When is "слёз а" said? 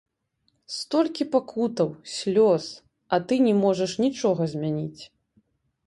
2.15-3.23